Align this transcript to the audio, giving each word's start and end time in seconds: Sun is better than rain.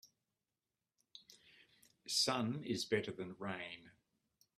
Sun 2.07 2.63
is 2.65 2.85
better 2.85 3.11
than 3.11 3.35
rain. 3.37 3.91